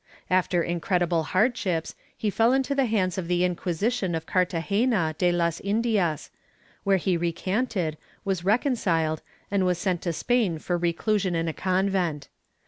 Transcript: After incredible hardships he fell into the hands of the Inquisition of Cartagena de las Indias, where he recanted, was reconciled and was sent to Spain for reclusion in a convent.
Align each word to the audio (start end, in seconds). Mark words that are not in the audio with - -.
After 0.31 0.63
incredible 0.63 1.21
hardships 1.25 1.93
he 2.17 2.31
fell 2.31 2.53
into 2.53 2.73
the 2.73 2.87
hands 2.87 3.19
of 3.19 3.27
the 3.27 3.43
Inquisition 3.45 4.15
of 4.15 4.25
Cartagena 4.25 5.13
de 5.15 5.31
las 5.31 5.59
Indias, 5.59 6.31
where 6.83 6.97
he 6.97 7.15
recanted, 7.15 7.99
was 8.25 8.43
reconciled 8.43 9.21
and 9.51 9.63
was 9.63 9.77
sent 9.77 10.01
to 10.01 10.11
Spain 10.11 10.57
for 10.57 10.75
reclusion 10.75 11.35
in 11.35 11.47
a 11.47 11.53
convent. 11.53 12.29